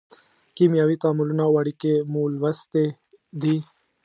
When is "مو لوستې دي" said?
2.11-3.57